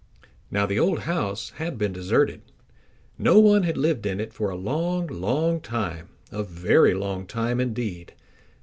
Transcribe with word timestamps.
Now 0.49 0.65
the 0.65 0.79
old 0.79 1.01
house 1.01 1.51
had 1.57 1.77
been 1.77 1.93
deserted. 1.93 2.41
No 3.19 3.37
one 3.37 3.61
had 3.61 3.77
lived 3.77 4.07
in 4.07 4.19
it 4.19 4.33
for 4.33 4.49
a 4.49 4.55
long, 4.55 5.05
long 5.05 5.59
time, 5.61 6.09
a 6.31 6.41
very 6.41 6.95
long 6.95 7.27
time 7.27 7.59
indeed. 7.59 8.13